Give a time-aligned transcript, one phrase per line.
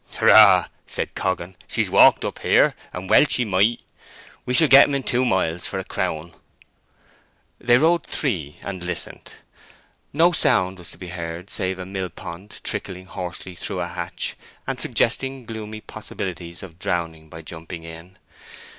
[0.15, 1.55] "Hurrah!" said Coggan.
[1.67, 3.81] "She walked up here—and well she might.
[4.47, 6.33] We shall get them in two miles, for a crown."
[7.59, 9.31] They rode three, and listened.
[10.11, 14.35] No sound was to be heard save a millpond trickling hoarsely through a hatch,
[14.65, 18.17] and suggesting gloomy possibilities of drowning by jumping in.